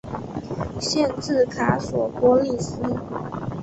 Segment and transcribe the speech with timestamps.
[0.79, 2.81] 县治卡索波利斯。